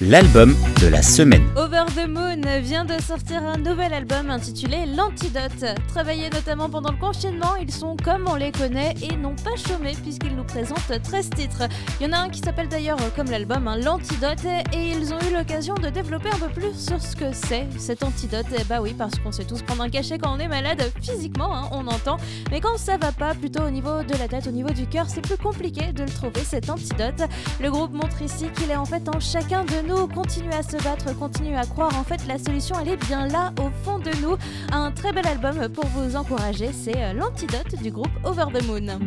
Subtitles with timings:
[0.00, 1.46] L'album de la semaine.
[1.56, 5.64] Over the Moon vient de sortir un nouvel album intitulé L'Antidote.
[5.88, 9.92] Travaillés notamment pendant le confinement, ils sont comme on les connaît et n'ont pas chômé
[10.02, 11.62] puisqu'ils nous présentent 13 titres.
[12.00, 15.18] Il y en a un qui s'appelle d'ailleurs comme l'album hein, L'Antidote et ils ont
[15.28, 18.46] eu l'occasion de développer un peu plus sur ce que c'est cet antidote.
[18.58, 21.54] Et bah oui, parce qu'on sait tous prendre un cachet quand on est malade physiquement,
[21.54, 22.16] hein, on entend.
[22.50, 25.06] Mais quand ça va pas, plutôt au niveau de la tête, au niveau du cœur,
[25.08, 27.22] c'est plus compliqué de le trouver cet antidote.
[27.60, 30.06] Le groupe montre ici qu'il est en fait en chacun de nous.
[30.06, 31.94] Continue à se battre, continue à croire.
[31.98, 34.36] En fait, la solution, elle est bien là, au fond de nous.
[34.72, 36.70] Un très bel album pour vous encourager.
[36.72, 38.98] C'est euh, l'antidote du groupe Over the Moon.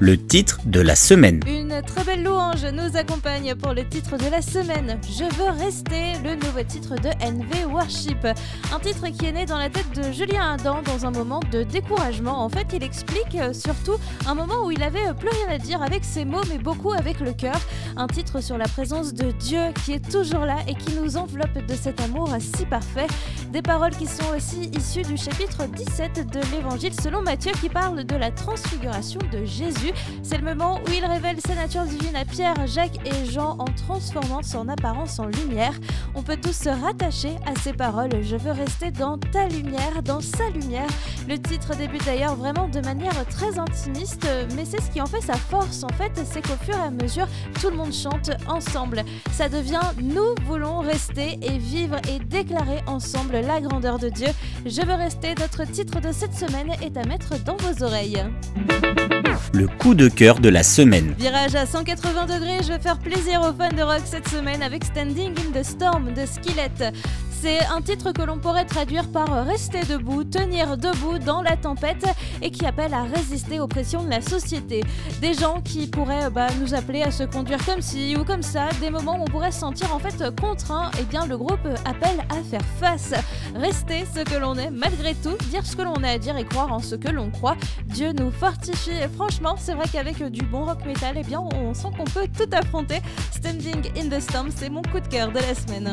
[0.00, 1.40] Le titre de la semaine.
[1.46, 4.98] Une très belle louange nous accompagne pour le titre de la semaine.
[5.02, 8.26] Je veux rester, le nouveau titre de NV Worship.
[8.72, 11.62] Un titre qui est né dans la tête de Julien Adam dans un moment de
[11.62, 12.42] découragement.
[12.42, 13.96] En fait, il explique euh, surtout
[14.26, 17.20] un moment où il avait plus rien à dire avec ses mots, mais beaucoup avec
[17.20, 17.60] le cœur.
[17.96, 21.64] Un titre sur la présence de Dieu qui est toujours là et qui nous enveloppe
[21.66, 23.06] de cet amour si parfait.
[23.50, 28.04] Des paroles qui sont aussi issues du chapitre 17 de l'Évangile selon Matthieu qui parle
[28.04, 29.92] de la transfiguration de Jésus.
[30.22, 33.64] C'est le moment où il révèle sa nature divine à Pierre, Jacques et Jean en
[33.64, 35.74] transformant son apparence en lumière.
[36.14, 38.22] On peut tous se rattacher à ces paroles.
[38.22, 40.88] Je veux rester dans ta lumière, dans sa lumière.
[41.28, 45.20] Le titre débute d'ailleurs vraiment de manière très intimiste, mais c'est ce qui en fait
[45.20, 47.26] sa force en fait, c'est qu'au fur et à mesure,
[47.60, 49.02] tout le monde chante ensemble.
[49.32, 49.63] Ça devient
[50.00, 54.28] nous voulons rester et vivre et déclarer ensemble la grandeur de Dieu.
[54.66, 58.24] Je veux rester, notre titre de cette semaine est à mettre dans vos oreilles.
[59.52, 61.14] Le coup de cœur de la semaine.
[61.18, 64.84] Virage à 180 degrés, je vais faire plaisir aux fans de rock cette semaine avec
[64.84, 66.92] Standing in the Storm de Skillet.
[67.44, 72.06] C'est un titre que l'on pourrait traduire par rester debout, tenir debout dans la tempête
[72.40, 74.82] et qui appelle à résister aux pressions de la société.
[75.20, 78.70] Des gens qui pourraient bah, nous appeler à se conduire comme ci ou comme ça,
[78.80, 81.68] des moments où on pourrait se sentir en fait contraint, et eh bien le groupe
[81.84, 83.12] appelle à faire face.
[83.54, 86.46] Rester ce que l'on est malgré tout, dire ce que l'on a à dire et
[86.46, 87.58] croire en ce que l'on croit.
[87.84, 91.40] Dieu nous fortifie et franchement, c'est vrai qu'avec du bon rock metal, et eh bien
[91.40, 93.02] on sent qu'on peut tout affronter.
[93.32, 95.92] Standing in the Storm, c'est mon coup de cœur de la semaine.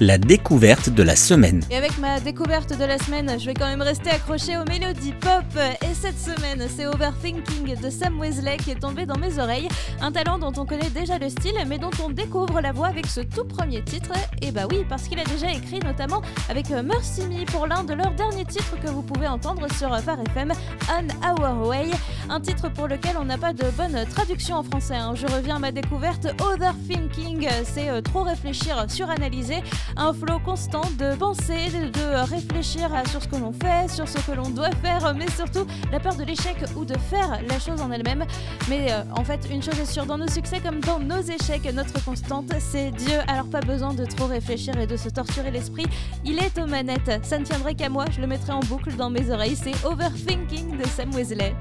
[0.00, 1.62] La découverte de la semaine.
[1.70, 5.12] Et avec ma découverte de la semaine, je vais quand même rester accroché aux mélodies
[5.12, 5.44] pop.
[5.80, 9.68] Et cette semaine, c'est Overthinking de Sam Wesley qui est tombé dans mes oreilles.
[10.00, 13.06] Un talent dont on connaît déjà le style, mais dont on découvre la voix avec
[13.06, 14.10] ce tout premier titre.
[14.42, 17.94] Et bah oui, parce qu'il a déjà écrit notamment avec Mercy Me pour l'un de
[17.94, 20.52] leurs derniers titres que vous pouvez entendre sur Phare FM,
[20.88, 21.90] On Our Way.
[22.28, 24.96] Un titre pour lequel on n'a pas de bonne traduction en français.
[24.96, 25.14] Hein.
[25.14, 26.26] Je reviens à ma découverte.
[26.40, 29.62] Overthinking, c'est euh, trop réfléchir, suranalyser
[29.96, 34.32] un flot constant de penser, de réfléchir sur ce que l'on fait, sur ce que
[34.32, 37.90] l'on doit faire, mais surtout la peur de l'échec ou de faire la chose en
[37.90, 38.24] elle-même.
[38.68, 41.68] Mais euh, en fait, une chose est sûre, dans nos succès comme dans nos échecs,
[41.74, 43.18] notre constante, c'est Dieu.
[43.28, 45.86] Alors pas besoin de trop réfléchir et de se torturer l'esprit.
[46.24, 47.20] Il est aux manettes.
[47.22, 49.56] Ça ne tiendrait qu'à moi, je le mettrai en boucle dans mes oreilles.
[49.56, 51.54] C'est Overthinking de Sam Wesley.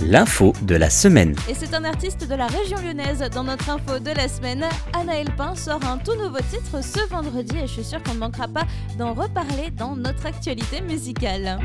[0.00, 1.36] L'info de la semaine.
[1.48, 3.22] Et c'est un artiste de la région lyonnaise.
[3.34, 4.64] Dans notre info de la semaine,
[4.98, 7.00] Anna Elpin sort un tout nouveau titre ce
[7.56, 8.64] et je suis sûre qu'on ne manquera pas
[8.98, 11.58] d'en reparler dans notre actualité musicale.